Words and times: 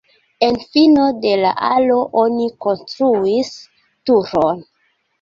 En 0.45 0.55
fino 0.71 1.03
de 1.25 1.35
la 1.43 1.51
alo 1.69 1.99
oni 2.23 2.49
konstruis 2.69 3.55
turon. 4.11 4.69